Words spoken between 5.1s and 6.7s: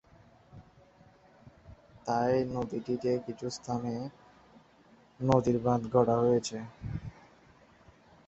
নদী বাঁধ গড়া হয়েছে।